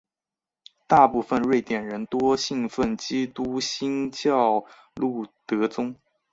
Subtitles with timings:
[0.87, 5.95] 大部分瑞典人多信奉基督新教路德宗。